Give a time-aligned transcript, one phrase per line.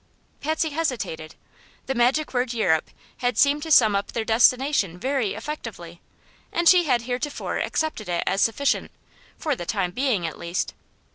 [0.39, 1.35] Patsy hesitated.
[1.85, 6.01] The magic word "Europe" had seemed to sum up their destination very effectively,
[6.51, 8.89] and she had heretofore accepted it as sufficient,
[9.37, 10.73] for the time being, at least.